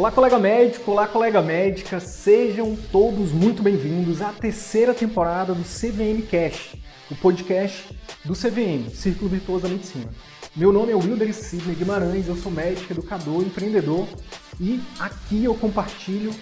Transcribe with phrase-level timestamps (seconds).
[0.00, 6.22] Olá, colega médico, olá, colega médica, sejam todos muito bem-vindos à terceira temporada do CVM
[6.22, 6.74] Cash,
[7.10, 10.08] o podcast do CVM, Círculo Virtuoso da Medicina.
[10.56, 14.08] Meu nome é Wilder Sidney Guimarães, eu sou médico, educador, empreendedor
[14.58, 16.34] e aqui eu compartilho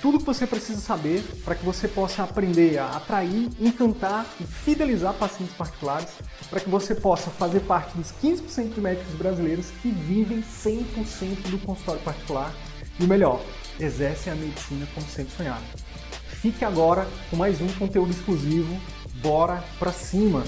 [0.00, 5.14] tudo que você precisa saber para que você possa aprender a atrair, encantar e fidelizar
[5.14, 6.10] pacientes particulares,
[6.48, 11.58] para que você possa fazer parte dos 15% de médicos brasileiros que vivem 100% do
[11.58, 12.54] consultório particular
[13.00, 13.40] e o melhor,
[13.78, 15.64] exercem a medicina como sempre sonhado.
[16.28, 18.78] Fique agora com mais um conteúdo exclusivo.
[19.22, 20.44] Bora pra cima!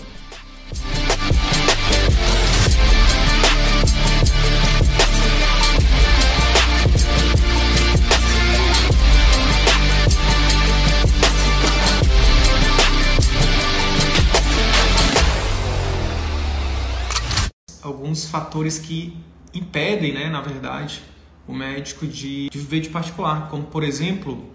[17.83, 19.17] alguns fatores que
[19.53, 21.03] impedem, né, na verdade,
[21.47, 24.51] o médico de, de viver de particular, como por exemplo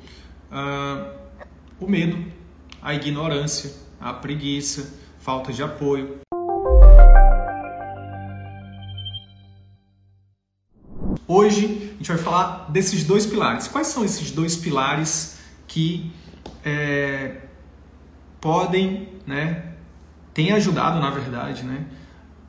[0.51, 1.13] uh,
[1.79, 2.23] o medo,
[2.81, 6.19] a ignorância, a preguiça, falta de apoio.
[11.27, 13.67] Hoje a gente vai falar desses dois pilares.
[13.67, 16.09] Quais são esses dois pilares que
[16.63, 17.41] é,
[18.39, 19.73] podem, né,
[20.33, 21.85] têm ajudado, na verdade, né,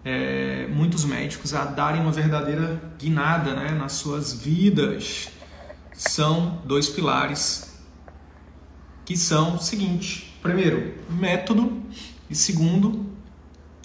[0.08, 5.28] é, muitos médicos a darem uma verdadeira guinada né, nas suas vidas.
[5.92, 7.78] São dois pilares
[9.04, 11.82] que são o seguinte: primeiro, método,
[12.30, 13.06] e segundo,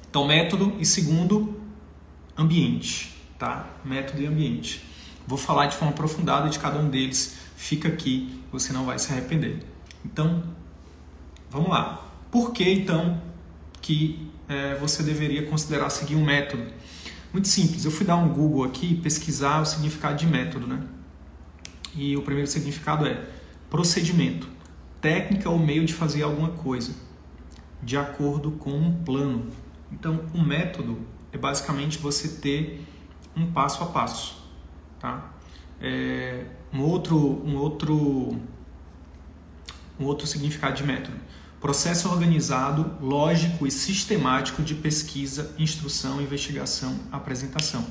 [0.10, 1.60] então, método e segundo,
[2.38, 3.68] ambiente, tá?
[3.84, 4.82] Método e ambiente.
[5.28, 7.38] Vou falar de forma aprofundada de cada um deles.
[7.58, 9.66] Fica aqui, você não vai se arrepender.
[10.06, 10.44] Então,
[11.50, 12.06] vamos lá.
[12.32, 13.22] Por que então
[13.82, 16.64] que é, você deveria considerar seguir um método?
[17.32, 17.84] Muito simples.
[17.84, 20.82] Eu fui dar um Google aqui pesquisar o significado de método, né?
[21.95, 23.27] E o primeiro significado é
[23.70, 24.48] procedimento,
[25.02, 26.94] técnica ou meio de fazer alguma coisa,
[27.82, 29.48] de acordo com um plano.
[29.92, 31.00] Então, um método
[31.32, 32.86] é basicamente você ter
[33.36, 34.48] um passo a passo,
[35.00, 35.33] tá?
[35.82, 38.39] É, um outro, um outro,
[40.00, 41.17] um outro significado de método
[41.64, 47.86] processo organizado, lógico e sistemático de pesquisa, instrução, investigação, apresentação.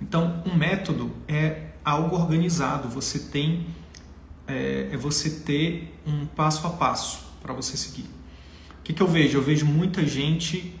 [0.00, 2.88] Então, um método é algo organizado.
[2.88, 3.68] Você tem
[4.44, 8.10] é, é você ter um passo a passo para você seguir.
[8.80, 9.38] O que, que eu vejo?
[9.38, 10.74] Eu vejo muita gente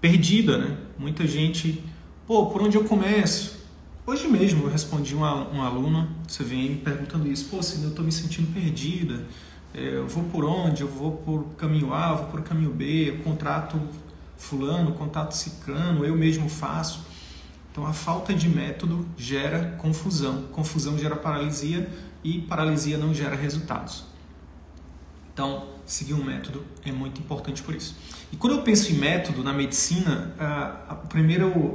[0.00, 0.78] perdida, né?
[0.96, 1.82] Muita gente,
[2.28, 3.60] pô, por onde eu começo?
[4.06, 7.88] Hoje mesmo eu respondi uma, uma aluna, você vem me perguntando isso, pô, se eu
[7.88, 9.26] estou me sentindo perdida
[9.74, 13.18] eu vou por onde, eu vou por caminho A, eu vou por caminho B, eu
[13.18, 13.80] contrato
[14.36, 17.06] fulano, contrato ciclano, eu mesmo faço.
[17.70, 21.90] Então a falta de método gera confusão, confusão gera paralisia
[22.22, 24.04] e paralisia não gera resultados.
[25.32, 27.96] Então, seguir um método é muito importante por isso.
[28.30, 31.06] E quando eu penso em método na medicina, a, a o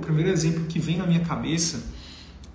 [0.01, 1.83] primeiro exemplo que vem na minha cabeça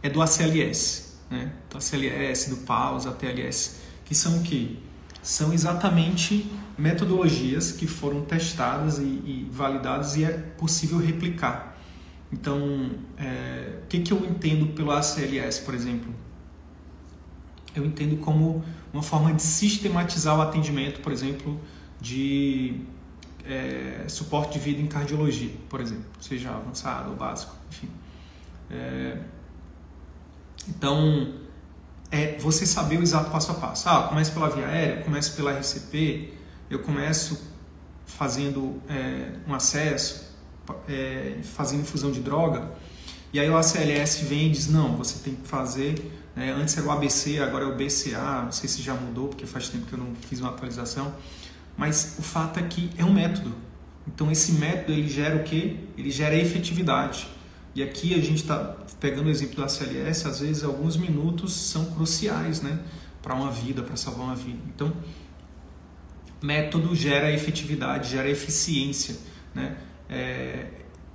[0.00, 1.52] é do ACLS, né?
[1.68, 4.76] do ACLS, do PAUS, ATLS, que são o quê?
[5.22, 11.78] São exatamente metodologias que foram testadas e, e validadas e é possível replicar.
[12.32, 16.12] Então, é, o que, que eu entendo pelo ACLS, por exemplo?
[17.74, 21.60] Eu entendo como uma forma de sistematizar o atendimento, por exemplo,
[22.00, 22.80] de
[23.44, 27.88] é, suporte de vida em cardiologia, por exemplo, seja avançado ou básico, enfim.
[28.70, 29.18] É,
[30.68, 31.34] então,
[32.12, 33.88] é você saber o exato passo a passo.
[33.88, 36.34] Ah, começo pela via aérea, começo pela RCP,
[36.68, 37.50] eu começo
[38.04, 40.30] fazendo é, um acesso,
[40.86, 42.70] é, fazendo infusão de droga,
[43.32, 46.86] e aí o ACLS vem e diz, não, você tem que fazer, né, antes era
[46.86, 49.94] o ABC, agora é o BCA, não sei se já mudou, porque faz tempo que
[49.94, 51.14] eu não fiz uma atualização,
[51.78, 53.54] mas o fato é que é um método.
[54.06, 55.76] Então esse método ele gera o quê?
[55.96, 57.26] Ele gera efetividade.
[57.74, 61.86] E aqui a gente está pegando o exemplo da CLS, às vezes alguns minutos são
[61.86, 62.78] cruciais né,
[63.20, 64.60] para uma vida, para salvar uma vida.
[64.72, 64.92] Então,
[66.40, 69.16] método gera efetividade, gera eficiência.
[69.52, 69.76] Né?
[70.08, 70.66] É,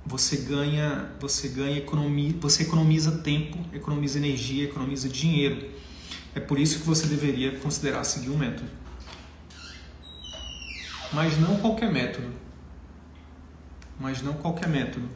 [0.04, 5.70] você ganha, você ganha economia, você economiza tempo, economiza energia, economiza dinheiro.
[6.34, 8.70] É por isso que você deveria considerar seguir um método.
[11.10, 12.28] Mas não qualquer método.
[13.98, 15.08] Mas não qualquer método.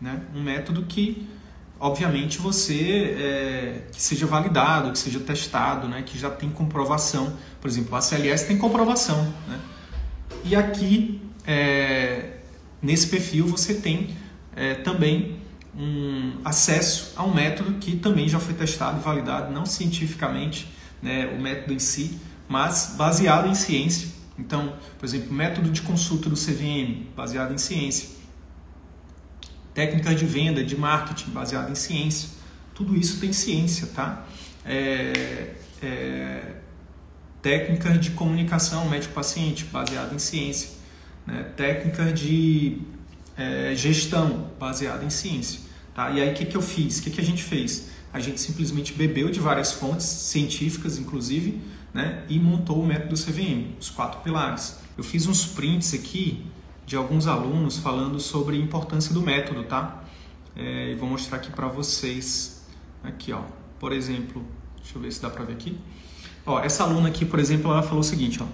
[0.00, 0.20] Né?
[0.34, 1.28] Um método que,
[1.80, 6.02] obviamente, você é, que seja validado, que seja testado, né?
[6.02, 7.36] que já tem comprovação.
[7.60, 9.32] Por exemplo, a CLS tem comprovação.
[9.46, 9.58] Né?
[10.44, 12.38] E aqui, é,
[12.82, 14.16] nesse perfil, você tem
[14.56, 15.38] é, também
[15.76, 20.68] um acesso a um método que também já foi testado validado, não cientificamente,
[21.00, 24.08] né, o método em si, mas baseado em ciência.
[24.36, 28.17] Então, por exemplo, método de consulta do CVM, baseado em ciência.
[29.74, 32.30] Técnicas de venda, de marketing, baseado em ciência.
[32.74, 34.26] Tudo isso tem ciência, tá?
[34.64, 36.42] É, é,
[37.42, 40.70] técnicas de comunicação médico-paciente, baseado em ciência.
[41.26, 41.44] Né?
[41.56, 42.78] Técnicas de
[43.36, 45.60] é, gestão, baseado em ciência.
[45.94, 46.10] Tá?
[46.10, 46.98] E aí o que, que eu fiz?
[46.98, 47.90] O que, que a gente fez?
[48.12, 51.60] A gente simplesmente bebeu de várias fontes científicas, inclusive,
[51.92, 52.24] né?
[52.28, 54.78] e montou o método CVM, os quatro pilares.
[54.96, 56.44] Eu fiz uns prints aqui
[56.88, 60.04] de alguns alunos falando sobre a importância do método, tá?
[60.56, 62.66] É, e vou mostrar aqui para vocês.
[63.04, 63.42] Aqui, ó.
[63.78, 64.42] Por exemplo,
[64.78, 65.78] deixa eu ver se dá para ver aqui.
[66.46, 68.46] Ó, essa aluna aqui, por exemplo, ela falou o seguinte, ó.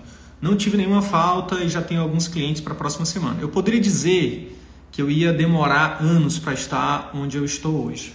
[0.42, 3.40] Não tive nenhuma falta e já tenho alguns clientes para a próxima semana.
[3.40, 4.60] Eu poderia dizer
[4.90, 8.14] que eu ia demorar anos para estar onde eu estou hoje.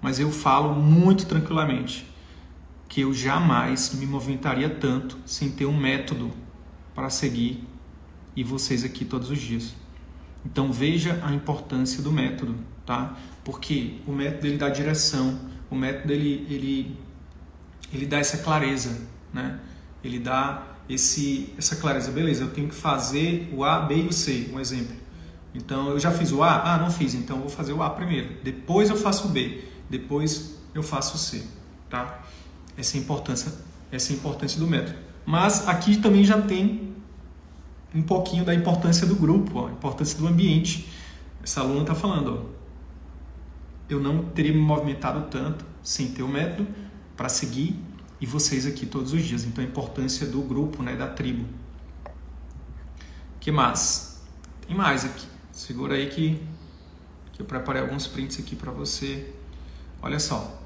[0.00, 2.06] Mas eu falo muito tranquilamente
[2.88, 6.32] que eu jamais me movimentaria tanto sem ter um método
[6.94, 7.62] para seguir
[8.36, 9.74] e vocês aqui todos os dias.
[10.44, 12.54] Então veja a importância do método,
[12.84, 13.16] tá?
[13.42, 15.40] Porque o método ele dá direção,
[15.70, 16.98] o método ele ele
[17.92, 19.00] ele dá essa clareza,
[19.32, 19.58] né?
[20.04, 22.44] Ele dá esse essa clareza, beleza?
[22.44, 24.94] Eu tenho que fazer o A, B e o C, um exemplo.
[25.54, 28.36] Então eu já fiz o A, ah, não fiz, então vou fazer o A primeiro.
[28.44, 31.42] Depois eu faço o B, depois eu faço o C,
[31.88, 32.22] tá?
[32.76, 33.52] Essa é importância,
[33.90, 34.98] essa é importância do método.
[35.24, 36.94] Mas aqui também já tem
[37.96, 40.86] um pouquinho da importância do grupo, ó, a importância do ambiente.
[41.42, 42.56] Essa aluna está falando, ó,
[43.88, 46.68] eu não teria me movimentado tanto sem ter o método
[47.16, 47.80] para seguir
[48.20, 49.44] e vocês aqui todos os dias.
[49.44, 51.46] Então a importância do grupo, né, da tribo.
[53.40, 54.22] Que mais?
[54.66, 55.26] Tem mais aqui.
[55.50, 56.42] Segura aí que,
[57.32, 59.32] que eu preparei alguns prints aqui para você.
[60.02, 60.60] Olha só.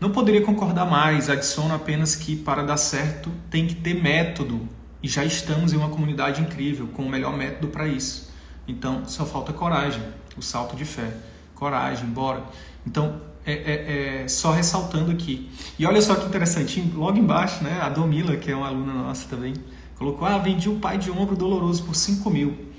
[0.00, 4.66] Não poderia concordar mais, adiciono apenas que para dar certo tem que ter método
[5.02, 8.30] e já estamos em uma comunidade incrível com o melhor método para isso.
[8.66, 10.02] Então só falta coragem,
[10.36, 11.12] o salto de fé.
[11.54, 12.44] Coragem, bora.
[12.86, 15.50] Então é, é, é, só ressaltando aqui.
[15.78, 19.28] E olha só que interessante, logo embaixo, né, a Domila, que é uma aluna nossa
[19.28, 19.54] também,
[19.96, 22.70] colocou: Ah, vendi o pai de ombro doloroso por 5 mil.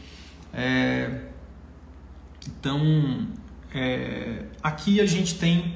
[0.53, 1.21] É,
[2.45, 3.27] então,
[3.73, 5.75] é, aqui a gente tem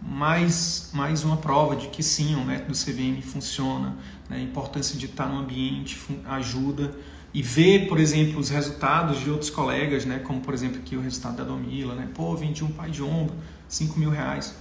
[0.00, 3.96] mais, mais uma prova de que sim, o método CVM funciona,
[4.28, 4.38] né?
[4.38, 6.94] a importância de estar no ambiente ajuda
[7.32, 10.20] e ver, por exemplo, os resultados de outros colegas, né?
[10.20, 12.08] como por exemplo aqui o resultado da Domila, né?
[12.14, 13.34] pô, vendi um pai de ombro,
[13.68, 14.56] 5 mil reais.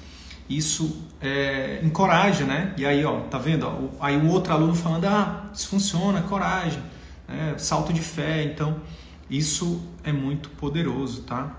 [0.50, 2.74] Isso é, encoraja, né?
[2.77, 3.65] E aí, ó, tá vendo?
[3.65, 6.83] Ó, aí o outro aluno falando, ah, isso funciona, coragem,
[7.27, 7.56] né?
[7.57, 8.44] salto de fé.
[8.44, 8.81] Então,
[9.30, 11.56] isso é muito poderoso, tá?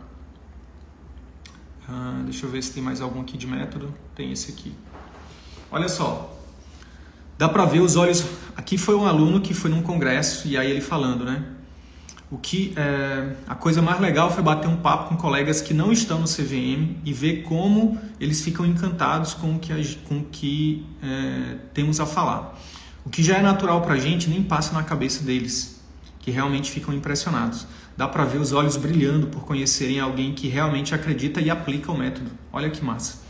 [1.89, 3.93] Ah, deixa eu ver se tem mais algum aqui de método.
[4.15, 4.75] Tem esse aqui.
[5.71, 6.31] Olha só.
[7.37, 8.25] Dá para ver os olhos.
[8.57, 11.45] Aqui foi um aluno que foi num congresso e aí ele falando, né?
[12.31, 15.93] O que é, a coisa mais legal foi bater um papo com colegas que não
[15.93, 20.85] estão no CVM e ver como eles ficam encantados com o que, com o que
[21.03, 22.59] é, temos a falar.
[23.05, 25.81] O que já é natural para a gente nem passa na cabeça deles,
[26.21, 27.67] que realmente ficam impressionados.
[27.97, 31.97] Dá para ver os olhos brilhando por conhecerem alguém que realmente acredita e aplica o
[31.97, 32.31] método.
[32.53, 33.23] Olha que massa.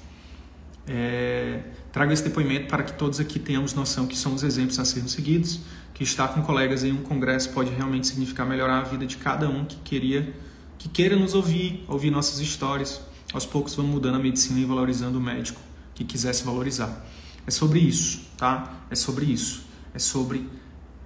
[0.86, 1.60] É,
[1.94, 5.60] trago esse depoimento para que todos aqui tenhamos noção que somos exemplos a serem seguidos,
[5.94, 9.48] que estar com colegas em um congresso pode realmente significar melhorar a vida de cada
[9.48, 10.34] um que queria,
[10.76, 13.00] que queira nos ouvir, ouvir nossas histórias.
[13.32, 15.60] Aos poucos vamos mudando a medicina e valorizando o médico
[15.94, 17.06] que quisesse valorizar.
[17.46, 18.86] É sobre isso, tá?
[18.90, 19.64] É sobre isso.
[19.94, 20.48] É sobre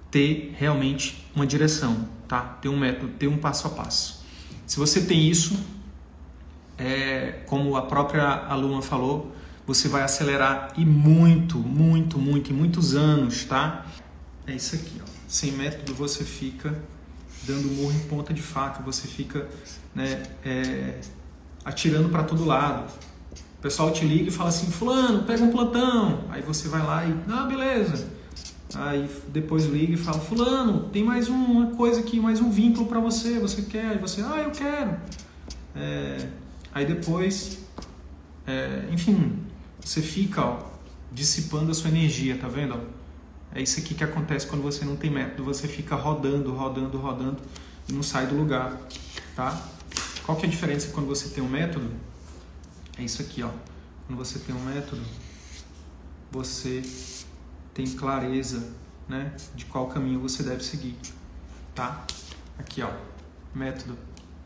[0.09, 2.41] ter realmente uma direção, tá?
[2.41, 4.25] Ter um método, ter um passo a passo.
[4.65, 5.55] Se você tem isso,
[6.79, 9.35] é, como a própria aluna falou,
[9.69, 13.85] você vai acelerar e muito, muito, muito, em muitos anos, tá?
[14.47, 15.05] É isso aqui, ó.
[15.27, 16.75] Sem método você fica
[17.43, 19.47] dando murro em ponta de faca, você fica
[19.93, 20.99] né, é,
[21.63, 22.91] atirando para todo lado.
[23.59, 26.23] O pessoal te liga e fala assim, fulano, pega um plantão.
[26.29, 28.07] Aí você vai lá e, ah, beleza
[28.73, 32.99] Aí depois liga e fala: Fulano, tem mais uma coisa aqui, mais um vínculo para
[32.99, 33.39] você.
[33.39, 33.85] Você quer?
[33.85, 34.95] Aí você, ah, eu quero.
[35.75, 36.27] É,
[36.71, 37.65] aí depois,
[38.45, 39.39] é, enfim,
[39.83, 40.63] você fica ó,
[41.11, 42.79] dissipando a sua energia, tá vendo?
[43.53, 45.43] É isso aqui que acontece quando você não tem método.
[45.45, 47.41] Você fica rodando, rodando, rodando
[47.87, 48.79] e não sai do lugar,
[49.35, 49.69] tá?
[50.23, 51.91] Qual que é a diferença quando você tem um método?
[52.97, 53.49] É isso aqui, ó.
[54.05, 55.01] Quando você tem um método,
[56.31, 56.83] você
[57.73, 58.71] tem clareza
[59.07, 60.95] né, de qual caminho você deve seguir.
[61.73, 62.05] Tá?
[62.57, 62.91] Aqui, ó,
[63.55, 63.97] método.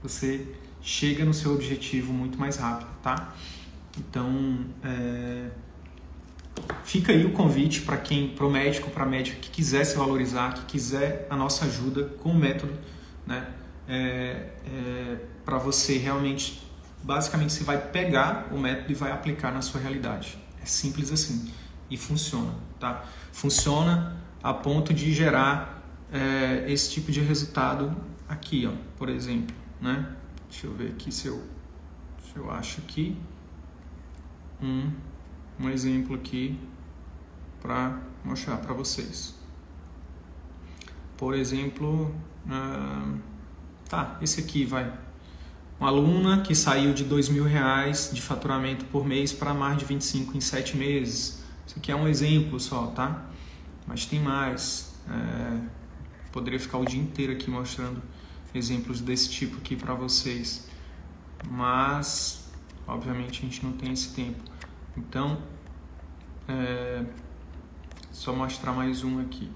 [0.01, 3.33] Você chega no seu objetivo muito mais rápido, tá?
[3.97, 5.49] Então, é,
[6.83, 9.95] fica aí o convite para quem, para o médico, para a médica que quiser se
[9.95, 12.73] valorizar, que quiser a nossa ajuda com o método,
[13.25, 13.47] né?
[13.87, 16.61] É, é, para você realmente,
[17.03, 20.37] basicamente, você vai pegar o método e vai aplicar na sua realidade.
[20.61, 21.51] É simples assim
[21.89, 23.05] e funciona, tá?
[23.31, 27.95] Funciona a ponto de gerar é, esse tipo de resultado
[28.27, 30.15] aqui, ó, por exemplo, né?
[30.49, 31.43] Deixa eu ver aqui se eu,
[32.23, 33.17] se eu acho aqui
[34.61, 34.91] um,
[35.59, 36.59] um exemplo aqui
[37.61, 39.35] para mostrar para vocês.
[41.17, 42.13] Por exemplo,
[42.45, 43.19] uh,
[43.87, 44.91] tá, esse aqui vai.
[45.79, 49.85] Uma aluna que saiu de dois mil reais de faturamento por mês para mais de
[49.85, 51.43] 25 em sete meses.
[51.65, 53.25] Isso aqui é um exemplo só, tá?
[53.87, 54.93] Mas tem mais.
[55.09, 55.59] É,
[56.31, 58.01] poderia ficar o dia inteiro aqui mostrando
[58.53, 60.67] exemplos desse tipo aqui para vocês.
[61.49, 62.42] Mas,
[62.87, 64.43] obviamente, a gente não tem esse tempo.
[64.95, 65.41] Então,
[66.47, 67.05] é,
[68.11, 69.51] só mostrar mais um aqui.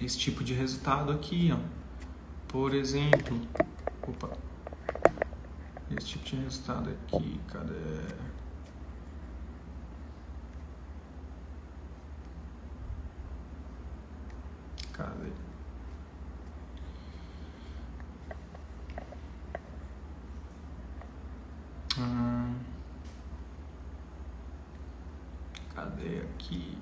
[0.00, 1.58] Esse tipo de resultado aqui, ó.
[2.48, 3.40] Por exemplo,
[4.02, 4.36] opa,
[5.90, 7.74] esse tipo de resultado aqui, cadê?
[14.92, 15.43] Cadê?
[21.98, 22.54] Hum.
[25.74, 26.76] Cadê aqui?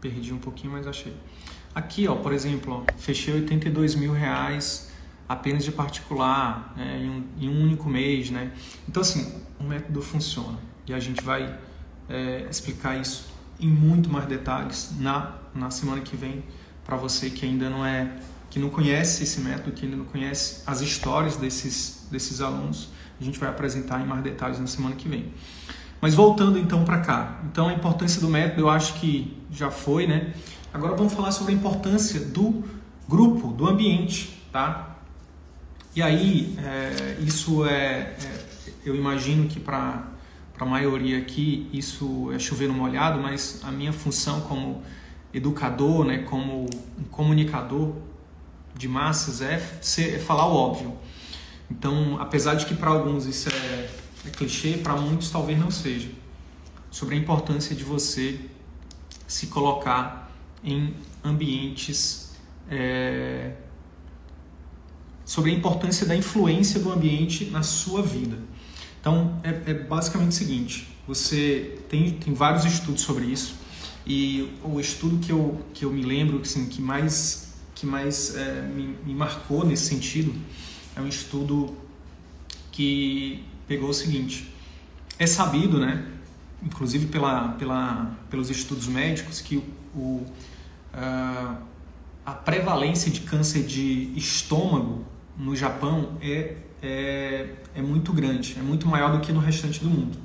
[0.00, 1.14] Perdi um pouquinho, mas achei.
[1.74, 4.90] Aqui, ó, por exemplo, ó, fechei 82 mil reais
[5.28, 8.52] apenas de particular né, em, um, em, um, único mês, né?
[8.88, 11.58] Então, assim, o método funciona e a gente vai
[12.08, 13.26] é, explicar isso
[13.60, 16.42] em muito mais detalhes na, na semana que vem
[16.84, 18.10] para você que ainda não é,
[18.48, 22.88] que não conhece esse método, que ainda não conhece as histórias desses, desses alunos
[23.20, 25.32] a gente vai apresentar em mais detalhes na semana que vem.
[26.00, 27.40] Mas voltando então para cá.
[27.50, 30.32] Então a importância do método eu acho que já foi, né?
[30.72, 32.62] Agora vamos falar sobre a importância do
[33.08, 34.96] grupo, do ambiente, tá?
[35.96, 38.44] E aí, é, isso é, é,
[38.84, 40.04] eu imagino que para
[40.58, 44.82] a maioria aqui isso é chover no molhado, mas a minha função como
[45.32, 46.66] educador, né, como
[46.98, 47.94] um comunicador
[48.76, 50.96] de massas é, ser, é falar o óbvio.
[51.70, 53.90] Então, apesar de que para alguns isso é,
[54.26, 56.08] é clichê, para muitos talvez não seja.
[56.90, 58.40] Sobre a importância de você
[59.26, 60.32] se colocar
[60.64, 62.32] em ambientes.
[62.70, 63.52] É,
[65.24, 68.38] sobre a importância da influência do ambiente na sua vida.
[69.00, 73.56] Então, é, é basicamente o seguinte: você tem, tem vários estudos sobre isso,
[74.06, 78.62] e o estudo que eu, que eu me lembro assim, que mais, que mais é,
[78.62, 80.34] me, me marcou nesse sentido
[80.98, 81.76] é um estudo
[82.72, 84.52] que pegou o seguinte:
[85.18, 86.04] é sabido, né,
[86.62, 89.62] inclusive pela, pela, pelos estudos médicos, que
[89.94, 90.24] o,
[90.94, 91.56] uh,
[92.26, 95.04] a prevalência de câncer de estômago
[95.36, 99.88] no Japão é, é, é muito grande, é muito maior do que no restante do
[99.88, 100.18] mundo.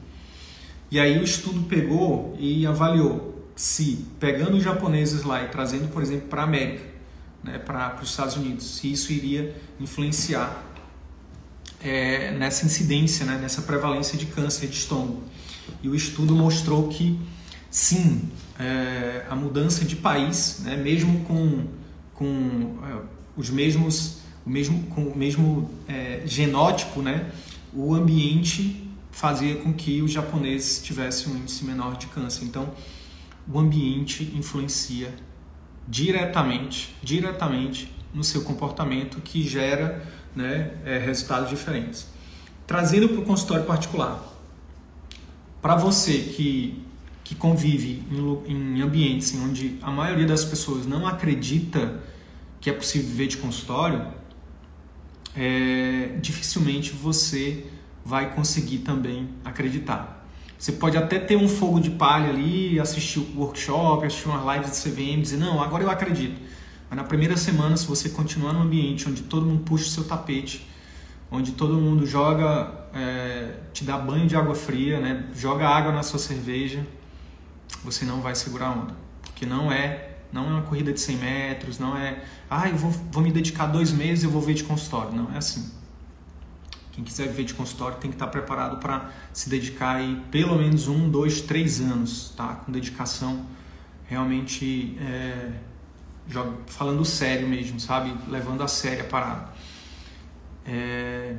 [0.90, 6.02] E aí o estudo pegou e avaliou se, pegando os japoneses lá e trazendo, por
[6.02, 6.84] exemplo, para a América,
[7.44, 10.64] né, para os Estados Unidos, se isso iria influenciar
[11.82, 15.24] é, nessa incidência, né, nessa prevalência de câncer de estômago.
[15.82, 17.20] E o estudo mostrou que
[17.70, 21.68] sim, é, a mudança de país, né, mesmo com,
[22.14, 23.02] com é,
[23.36, 27.32] os mesmos, o mesmo, com o mesmo é, genótipo, né,
[27.74, 32.46] o ambiente fazia com que os japoneses tivessem um índice menor de câncer.
[32.46, 32.72] Então,
[33.52, 35.14] o ambiente influencia
[35.88, 42.08] diretamente, diretamente no seu comportamento que gera né, é, resultados diferentes.
[42.66, 44.24] Trazendo para o consultório particular,
[45.62, 46.84] para você que,
[47.24, 52.02] que convive em, em ambientes onde a maioria das pessoas não acredita
[52.60, 54.08] que é possível viver de consultório,
[55.36, 57.66] é, dificilmente você
[58.06, 60.23] vai conseguir também acreditar.
[60.64, 64.72] Você pode até ter um fogo de palha ali, assistir o workshop, assistir umas lives
[64.72, 66.40] de CVM dizer, não, agora eu acredito.
[66.90, 70.06] Mas na primeira semana, se você continuar num ambiente onde todo mundo puxa o seu
[70.06, 70.66] tapete,
[71.30, 75.26] onde todo mundo joga, é, te dá banho de água fria, né?
[75.36, 76.88] joga água na sua cerveja,
[77.84, 78.96] você não vai segurar a onda.
[79.22, 82.90] Porque não é não é uma corrida de 100 metros, não é, ah, eu vou,
[83.12, 85.12] vou me dedicar dois meses e eu vou ver de consultório.
[85.12, 85.83] Não, é assim.
[86.94, 90.88] Quem quiser viver de consultório tem que estar preparado para se dedicar aí pelo menos
[90.88, 92.56] um, dois, três anos, tá?
[92.56, 93.48] Com dedicação
[94.06, 95.54] realmente é,
[96.68, 98.14] falando sério mesmo, sabe?
[98.30, 99.50] Levando a sério a parada.
[100.66, 101.36] É...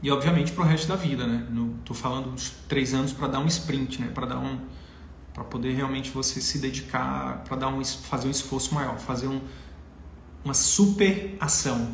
[0.00, 1.44] E obviamente para o resto da vida, né?
[1.50, 4.08] No, tô falando uns três anos para dar um sprint, né?
[4.14, 4.60] Para dar um,
[5.34, 9.40] para poder realmente você se dedicar, para dar um, fazer um esforço maior, fazer um,
[10.44, 11.92] uma super ação,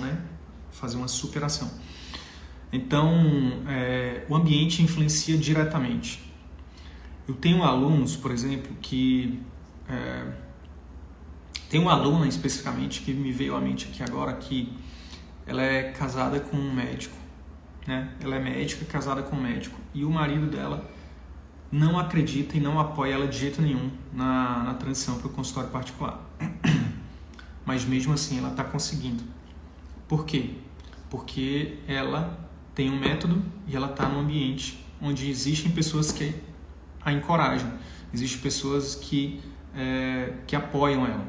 [0.00, 0.18] né?
[0.84, 1.70] Fazer uma superação.
[2.70, 3.10] Então,
[3.66, 6.22] é, o ambiente influencia diretamente.
[7.26, 9.40] Eu tenho alunos, por exemplo, que
[9.88, 10.26] é,
[11.70, 14.74] tem uma aluna especificamente que me veio à mente aqui agora que
[15.46, 17.16] ela é casada com um médico,
[17.86, 18.12] né?
[18.20, 20.86] Ela é médica, casada com um médico e o marido dela
[21.72, 25.70] não acredita e não apoia ela de jeito nenhum na, na transição para o consultório
[25.70, 26.20] particular.
[27.64, 29.24] Mas mesmo assim ela está conseguindo.
[30.06, 30.63] Por quê?
[31.14, 32.36] Porque ela
[32.74, 36.34] tem um método e ela está num ambiente onde existem pessoas que
[37.04, 37.70] a encorajam,
[38.12, 39.40] existem pessoas que,
[39.76, 41.24] é, que apoiam ela,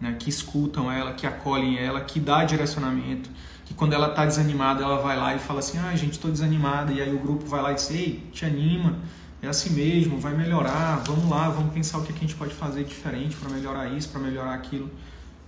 [0.00, 0.16] né?
[0.18, 3.30] que escutam ela, que acolhem ela, que dá direcionamento,
[3.64, 6.92] que quando ela está desanimada ela vai lá e fala assim, ah gente, estou desanimada,
[6.92, 8.98] e aí o grupo vai lá e diz, ei, te anima,
[9.40, 12.82] é assim mesmo, vai melhorar, vamos lá, vamos pensar o que a gente pode fazer
[12.82, 14.90] diferente para melhorar isso, para melhorar aquilo.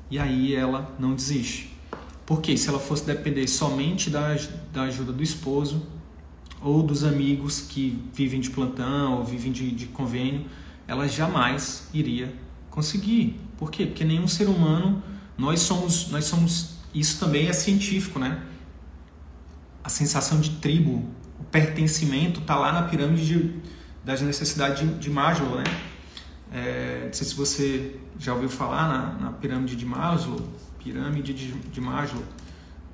[0.08, 1.71] E aí ela não desiste.
[2.24, 4.36] Porque se ela fosse depender somente da,
[4.72, 5.82] da ajuda do esposo
[6.60, 10.46] ou dos amigos que vivem de plantão ou vivem de, de convênio,
[10.86, 12.32] ela jamais iria
[12.70, 13.40] conseguir.
[13.56, 13.86] Por quê?
[13.86, 15.02] Porque nenhum ser humano,
[15.36, 18.42] nós somos, nós somos, isso também é científico, né?
[19.82, 21.04] A sensação de tribo,
[21.40, 23.54] o pertencimento está lá na pirâmide de,
[24.04, 25.64] das necessidades de, de Maslow, né?
[26.52, 30.40] É, não sei se você já ouviu falar na, na pirâmide de Maslow,
[30.82, 32.22] pirâmide de, de Maslow.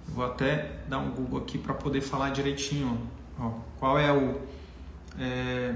[0.08, 2.98] Vou até dar um Google aqui para poder falar direitinho.
[3.38, 4.40] Ó, qual é o.
[5.18, 5.74] É,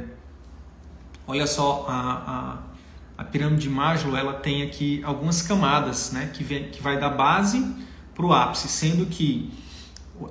[1.27, 2.59] olha só, a,
[3.19, 6.99] a, a, pirâmide de Maslow ela tem aqui algumas camadas né, que, vem, que vai
[6.99, 7.75] da base
[8.15, 9.53] para o ápice, sendo que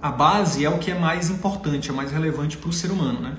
[0.02, 3.20] a base é o que é mais importante, é mais relevante para o ser humano.
[3.20, 3.38] Né?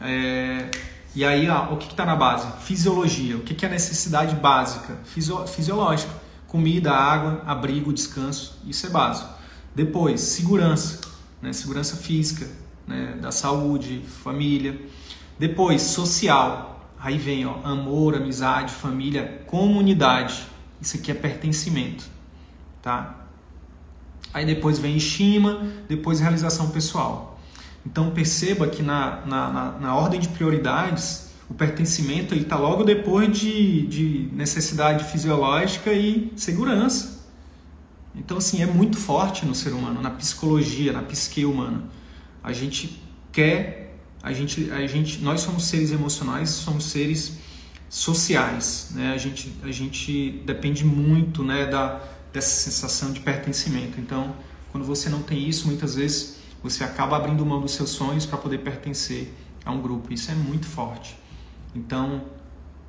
[0.00, 0.70] É,
[1.14, 2.46] e aí, ó, o que está na base?
[2.62, 3.36] Fisiologia.
[3.36, 4.98] O que, que é a necessidade básica?
[5.04, 6.25] Fisio, fisiológica.
[6.56, 8.58] Comida, água, abrigo, descanso.
[8.66, 9.28] Isso é básico.
[9.74, 11.02] Depois, segurança.
[11.42, 11.52] Né?
[11.52, 12.48] Segurança física,
[12.86, 13.18] né?
[13.20, 14.80] da saúde, família.
[15.38, 16.90] Depois, social.
[16.98, 20.46] Aí vem ó, amor, amizade, família, comunidade.
[20.80, 22.04] Isso aqui é pertencimento.
[22.80, 23.26] Tá?
[24.32, 27.38] Aí depois vem estima, depois realização pessoal.
[27.84, 33.36] Então perceba que na, na, na, na ordem de prioridades, o pertencimento está logo depois
[33.36, 37.24] de, de necessidade fisiológica e segurança.
[38.14, 41.84] Então, assim, é muito forte no ser humano, na psicologia, na psique humana.
[42.42, 47.38] A gente quer, a gente, a gente, nós somos seres emocionais, somos seres
[47.88, 49.12] sociais, né?
[49.12, 52.00] A gente, a gente depende muito, né, da
[52.36, 53.98] dessa sensação de pertencimento.
[53.98, 54.36] Então,
[54.70, 58.36] quando você não tem isso, muitas vezes você acaba abrindo mão dos seus sonhos para
[58.36, 59.32] poder pertencer
[59.64, 60.12] a um grupo.
[60.12, 61.16] Isso é muito forte.
[61.76, 62.24] Então,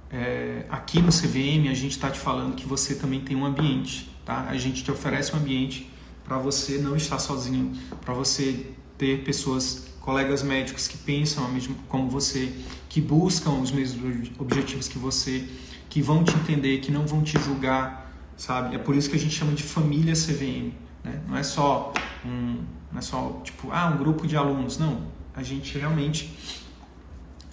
[0.10, 4.10] é, aqui no CVM a gente está te falando que você também tem um ambiente,
[4.26, 4.47] tá?
[4.50, 5.91] A gente te oferece um ambiente
[6.23, 8.65] para você não estar sozinho, para você
[8.97, 12.54] ter pessoas, colegas médicos que pensam mesmo como você,
[12.88, 15.45] que buscam os mesmos objetivos que você,
[15.89, 18.76] que vão te entender, que não vão te julgar, sabe?
[18.76, 20.71] É por isso que a gente chama de família CVM,
[21.04, 21.21] né?
[21.28, 21.93] Não é só
[22.26, 24.78] um, não é só tipo, ah, um grupo de alunos.
[24.78, 26.34] Não, a gente realmente,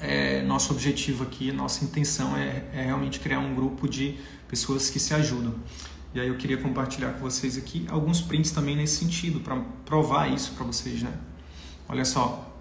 [0.05, 4.17] é, nosso objetivo aqui, nossa intenção é, é realmente criar um grupo de
[4.49, 5.55] pessoas que se ajudam.
[6.15, 10.33] E aí eu queria compartilhar com vocês aqui alguns prints também nesse sentido, para provar
[10.33, 11.13] isso para vocês, né?
[11.89, 12.55] Olha só,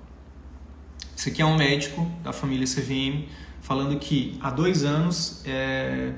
[1.16, 3.28] esse aqui é um médico da família CVM
[3.62, 6.14] falando que há dois anos é,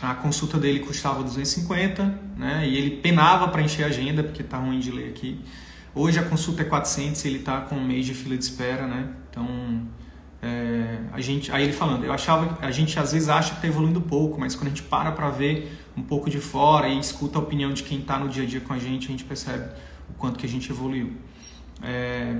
[0.00, 2.04] a consulta dele custava 250,
[2.36, 2.66] né?
[2.66, 5.40] E ele penava para encher a agenda, porque tá ruim de ler aqui.
[5.94, 8.86] Hoje a consulta é 400 e ele tá com um mês de fila de espera,
[8.86, 9.10] né?
[9.30, 9.46] Então,
[10.42, 13.68] é, a gente, aí ele falando, eu achava, a gente às vezes acha que tá
[13.68, 17.38] evoluindo pouco, mas quando a gente para para ver um pouco de fora e escuta
[17.38, 19.70] a opinião de quem tá no dia a dia com a gente, a gente percebe
[20.08, 21.12] o quanto que a gente evoluiu.
[21.82, 22.36] É,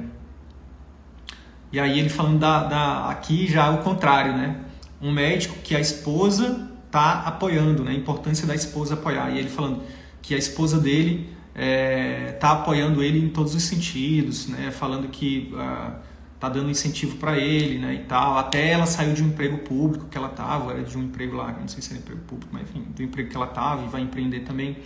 [1.73, 4.57] e aí ele falando da, da aqui já é o contrário, né?
[5.01, 7.93] Um médico que a esposa tá apoiando, né?
[7.93, 9.31] A importância da esposa apoiar.
[9.31, 9.83] E ele falando
[10.21, 14.71] que a esposa dele é, tá apoiando ele em todos os sentidos, né?
[14.73, 15.93] Falando que uh,
[16.40, 17.94] tá dando incentivo para ele, né?
[17.94, 18.38] E tal.
[18.38, 21.53] Até ela saiu de um emprego público que ela tava, era de um emprego lá,
[21.53, 24.00] não sei se era emprego público, mas enfim, do emprego que ela tava e vai
[24.00, 24.79] empreender também.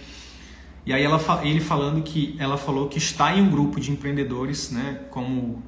[0.84, 4.70] E aí ela, ele falando que ela falou que está em um grupo de empreendedores,
[4.70, 5.00] né?
[5.10, 5.62] Como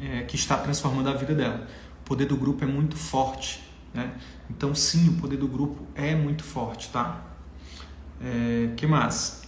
[0.00, 1.68] é, que está transformando a vida dela.
[2.00, 3.62] O poder do grupo é muito forte,
[3.94, 4.12] né?
[4.50, 7.22] Então, sim, o poder do grupo é muito forte, tá?
[8.20, 9.42] É, que mais?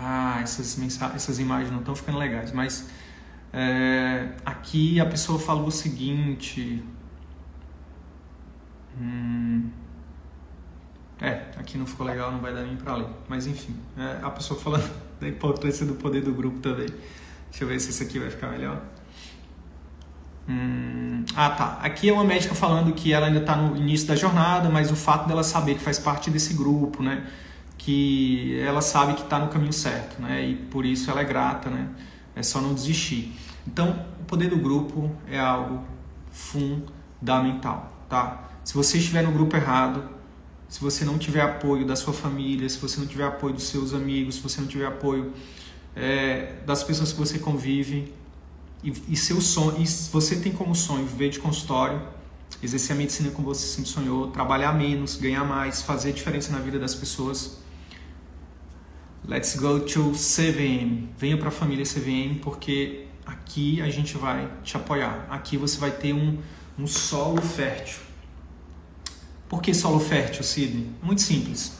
[0.00, 2.88] ah, essas, mensagens, essas imagens não estão ficando legais, mas
[3.52, 6.82] é, aqui a pessoa falou o seguinte.
[9.00, 9.70] Hum,
[11.20, 13.08] é, aqui não ficou legal, não vai dar nem para ler.
[13.28, 14.88] Mas enfim, é, a pessoa falando
[15.20, 16.88] da importância do poder do grupo também.
[17.50, 18.80] Deixa eu ver se esse aqui vai ficar melhor.
[20.48, 21.78] Hum, ah, tá.
[21.82, 24.96] Aqui é uma médica falando que ela ainda está no início da jornada, mas o
[24.96, 27.26] fato dela saber que faz parte desse grupo, né?
[27.76, 30.44] Que ela sabe que está no caminho certo, né?
[30.44, 31.88] E por isso ela é grata, né?
[32.40, 33.34] É só não desistir.
[33.66, 35.84] Então, o poder do grupo é algo
[36.30, 38.48] fundamental, tá?
[38.64, 40.08] Se você estiver no grupo errado,
[40.66, 43.92] se você não tiver apoio da sua família, se você não tiver apoio dos seus
[43.92, 45.34] amigos, se você não tiver apoio
[45.94, 48.10] é, das pessoas que você convive,
[48.82, 52.00] e, e seu sonho, e você tem como sonho viver de consultório,
[52.62, 56.78] exercer a medicina como você sempre sonhou, trabalhar menos, ganhar mais, fazer diferença na vida
[56.78, 57.58] das pessoas,
[59.26, 61.08] let's go to CVM.
[61.18, 65.26] Venha para a família CVM porque aqui a gente vai te apoiar.
[65.30, 66.38] Aqui você vai ter um,
[66.78, 68.00] um solo fértil.
[69.48, 70.90] Por que solo fértil, Sidney?
[71.02, 71.78] Muito simples.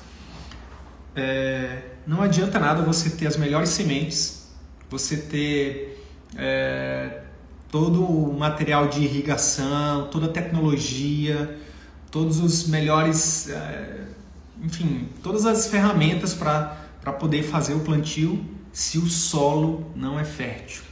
[1.14, 4.48] É, não adianta nada você ter as melhores sementes,
[4.88, 6.04] você ter
[6.36, 7.22] é,
[7.70, 11.58] todo o material de irrigação, toda a tecnologia,
[12.10, 14.06] todos os melhores, é,
[14.62, 16.79] enfim, todas as ferramentas para
[17.12, 20.82] poder fazer o plantio se o solo não é fértil.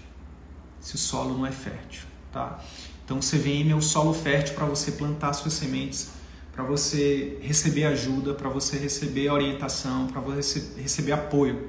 [0.81, 2.65] Se o solo não é fértil, tá?
[3.05, 6.11] Então o CVM é o solo fértil para você plantar suas sementes,
[6.53, 11.69] para você receber ajuda, para você receber orientação, para você receber apoio,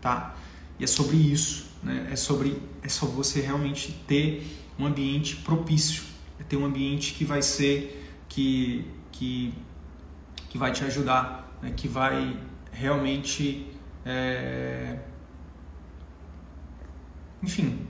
[0.00, 0.34] tá?
[0.78, 2.08] E é sobre isso né?
[2.10, 4.46] É sobre é só você realmente ter
[4.78, 6.02] um ambiente propício,
[6.40, 9.54] é ter um ambiente que vai ser que que
[10.48, 11.72] que vai te ajudar, né?
[11.76, 12.36] que vai
[12.78, 13.66] realmente
[14.04, 14.98] é...
[17.42, 17.86] enfim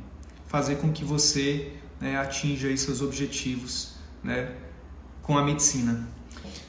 [0.48, 4.53] fazer com que você né, atinja seus objetivos né,
[5.22, 6.09] com a medicina.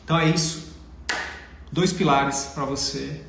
[0.03, 0.75] Então é isso.
[1.71, 3.23] Dois pilares para você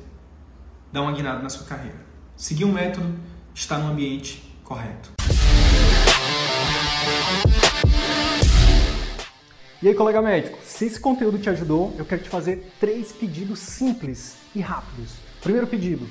[0.91, 1.99] dar uma guinada na sua carreira.
[2.35, 3.17] Seguir um método
[3.55, 5.11] está no ambiente correto.
[9.83, 13.57] E aí, colega médico, se esse conteúdo te ajudou, eu quero te fazer três pedidos
[13.57, 15.13] simples e rápidos.
[15.41, 16.07] Primeiro pedido,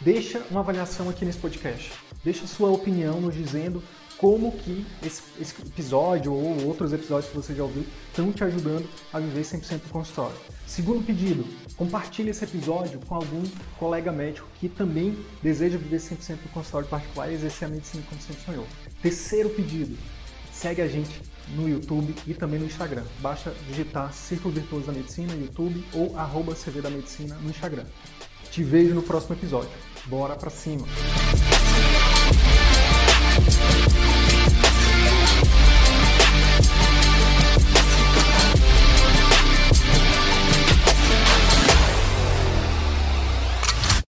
[0.00, 1.92] deixa uma avaliação aqui nesse podcast.
[2.22, 3.82] Deixa sua opinião nos dizendo
[4.18, 8.88] como que esse, esse, episódio ou outros episódios que você já ouviu estão te ajudando
[9.12, 10.36] a viver 100% do consultório.
[10.64, 11.44] Segundo pedido,
[11.76, 13.42] compartilhe esse episódio com algum
[13.80, 18.20] colega médico que também deseja viver 100% do consultório particular e exercer a medicina como
[18.20, 18.66] sempre sonhou.
[19.02, 19.98] Terceiro pedido,
[20.52, 21.20] segue a gente
[21.54, 23.04] no YouTube e também no Instagram.
[23.20, 27.84] Basta digitar Círculo Virtuoso da Medicina no YouTube ou arroba CV da Medicina no Instagram.
[28.50, 29.70] Te vejo no próximo episódio.
[30.06, 30.86] Bora pra cima!